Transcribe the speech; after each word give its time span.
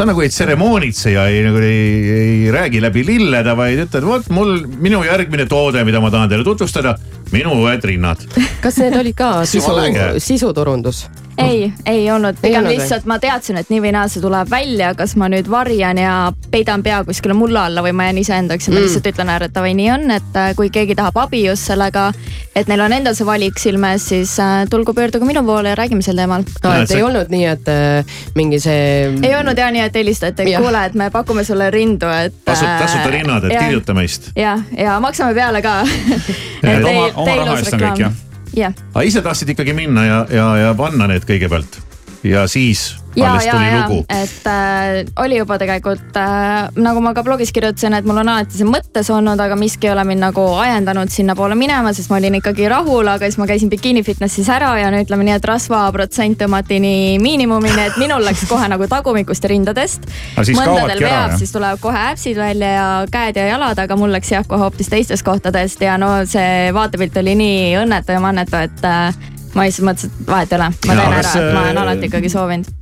sa 0.00 0.06
nagu 0.08 0.22
ei 0.24 0.30
tseremoonitse 0.32 1.10
ja 1.12 1.26
ei 1.28 1.42
nagu 1.44 1.60
ei, 1.60 2.12
ei 2.16 2.52
räägi 2.54 2.80
läbi 2.80 3.02
lillede, 3.04 3.52
vaid 3.56 3.82
ütled, 3.84 4.06
vot 4.08 4.30
mul, 4.32 4.54
minu 4.80 5.02
järgmine 5.04 5.44
toode, 5.50 5.82
mida 5.84 6.00
ma 6.00 6.08
tahan 6.12 6.30
teile 6.30 6.46
tutvustada, 6.46 6.94
minu 7.34 7.58
õed 7.66 7.84
rinnad. 7.84 8.24
kas 8.64 8.80
need 8.80 8.96
olid 8.96 9.18
ka 9.18 9.32
sisu, 9.44 9.74
sisuturundus? 10.24 11.04
Ei, 11.44 11.72
ei 11.86 12.10
olnud, 12.10 12.38
pigem 12.42 12.66
lihtsalt 12.68 13.06
ma 13.08 13.18
teadsin, 13.22 13.58
et 13.60 13.70
nii 13.70 13.80
või 13.84 13.92
naa 13.94 14.08
see 14.10 14.22
tuleb 14.22 14.50
välja, 14.50 14.92
kas 14.98 15.14
ma 15.20 15.28
nüüd 15.32 15.48
varjan 15.50 15.98
ja 16.00 16.14
peidan 16.50 16.82
pea 16.86 17.02
kuskile 17.06 17.34
mulla 17.36 17.66
alla 17.68 17.84
või 17.84 17.92
ma 17.96 18.08
jään 18.08 18.20
iseendaks 18.22 18.68
ja 18.68 18.74
ma 18.74 18.78
mm. 18.78 18.86
lihtsalt 18.86 19.10
ütlen 19.12 19.32
ära, 19.32 19.48
et 19.48 19.56
davai, 19.56 19.72
nii 19.78 19.90
on, 19.94 20.06
et 20.14 20.38
äh, 20.38 20.52
kui 20.58 20.70
keegi 20.74 20.96
tahab 20.98 21.18
abi 21.22 21.42
just 21.44 21.68
sellega, 21.70 22.10
et 22.56 22.70
neil 22.70 22.84
on 22.84 22.94
endal 22.96 23.16
see 23.18 23.28
valik 23.28 23.60
silme 23.62 23.94
ees, 23.96 24.08
siis 24.12 24.36
äh, 24.42 24.62
tulgu 24.70 24.94
pöörduge 24.96 25.28
minu 25.28 25.42
poole 25.46 25.74
ja 25.74 25.78
räägime 25.78 26.04
sel 26.06 26.18
teemal 26.20 26.46
no,. 26.46 26.72
et 26.76 26.94
ei 26.96 27.04
olnud 27.06 27.32
nii, 27.32 27.44
et 27.54 27.70
äh, 27.72 28.16
mingi 28.38 28.62
see. 28.62 29.10
ei 29.22 29.34
olnud 29.38 29.58
ja 29.58 29.70
nii, 29.74 29.84
et 29.90 30.00
helistati, 30.00 30.48
et 30.48 30.62
kuule, 30.62 30.86
et 30.90 30.98
me 30.98 31.10
pakume 31.14 31.44
sulle 31.46 31.70
rindu, 31.74 32.10
et. 32.24 32.40
tasuta 32.44 33.10
rinnad, 33.10 33.46
et 33.48 33.58
kirjuta 33.58 33.96
meist. 33.96 34.32
jah, 34.38 34.64
ja 34.76 34.98
maksame 35.02 35.34
peale 35.36 35.62
ka 35.64 35.80
oma, 35.84 37.12
oma 37.14 37.38
raha 37.44 37.60
eest 37.60 37.78
on 37.78 37.88
kõik 37.88 38.04
jah 38.06 38.18
yeah.. 38.56 38.74
aga 38.94 39.04
ise 39.06 39.22
tahtsid 39.22 39.54
ikkagi 39.54 39.74
minna 39.76 40.04
ja, 40.06 40.18
ja, 40.30 40.48
ja 40.56 40.74
panna 40.78 41.08
need 41.10 41.26
kõigepealt. 41.28 41.80
Ja 42.26 42.46
siis 42.50 42.99
ja, 43.16 43.34
ja, 43.44 43.88
lugu. 43.88 44.04
et 44.08 44.46
äh, 44.46 45.04
oli 45.22 45.38
juba 45.38 45.58
tegelikult 45.58 46.16
äh, 46.16 46.68
nagu 46.78 47.00
ma 47.02 47.12
ka 47.14 47.24
blogis 47.26 47.52
kirjutasin, 47.52 47.94
et 47.98 48.06
mul 48.06 48.20
on 48.22 48.30
alati 48.30 48.58
see 48.58 48.68
mõttes 48.68 49.10
olnud, 49.12 49.40
aga 49.40 49.56
miski 49.58 49.88
ei 49.88 49.94
ole 49.94 50.04
mind 50.06 50.22
nagu 50.22 50.44
ajendanud 50.62 51.10
sinnapoole 51.12 51.56
minema, 51.58 51.92
sest 51.96 52.12
ma 52.12 52.20
olin 52.20 52.38
ikkagi 52.38 52.68
rahul, 52.70 53.08
aga 53.10 53.26
siis 53.26 53.40
ma 53.40 53.48
käisin 53.50 53.72
bikiini 53.72 54.04
fitnessis 54.06 54.48
ära 54.52 54.72
ja 54.78 54.92
no 54.94 55.00
ütleme 55.02 55.26
nii, 55.26 55.38
et 55.40 55.48
rasvaprotsent 55.50 56.38
tõmmati 56.40 56.80
nii 56.82 57.18
miinimumini, 57.22 57.88
et 57.90 57.98
minul 58.00 58.24
läks 58.26 58.46
kohe 58.50 58.68
nagu 58.70 58.86
tagumikust 58.90 59.46
ja 59.46 59.52
rindadest. 59.54 60.06
mõndadel 60.38 61.02
veab, 61.04 61.36
siis 61.40 61.54
tulevad 61.54 61.82
kohe 61.82 62.06
äpsid 62.12 62.38
välja 62.38 62.72
ja 62.76 62.88
käed 63.10 63.40
ja 63.40 63.50
jalad, 63.50 63.78
aga 63.78 63.98
mul 63.98 64.14
läks 64.14 64.30
jah 64.32 64.46
kohe 64.46 64.62
hoopis 64.62 64.92
teistest 64.92 65.26
kohtadest 65.26 65.82
ja 65.82 65.98
no 65.98 66.20
see 66.30 66.70
vaatepilt 66.74 67.16
oli 67.22 67.34
nii 67.42 67.76
õnnetu 67.82 68.14
ja 68.14 68.22
mannetu, 68.22 68.60
et 68.60 68.86
äh, 68.86 69.14
ma 69.54 69.66
lihtsalt 69.66 69.88
mõtlesin, 69.88 70.12
et 70.14 70.30
vahet 70.30 70.52
ei 70.52 70.60
ole, 70.60 70.68
ma 70.86 71.00
teen 71.00 71.16
ära, 71.18 71.32
et 71.34 71.54
ma 71.54 71.64
olen 71.64 71.82
alati 71.84 72.10
ikkagi 72.10 72.30
soovinud 72.32 72.78